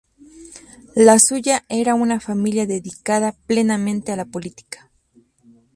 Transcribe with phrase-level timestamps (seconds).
[0.95, 4.89] La suya era una familia dedicada plenamente a la política.